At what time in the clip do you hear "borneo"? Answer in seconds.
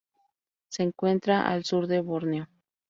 2.01-2.47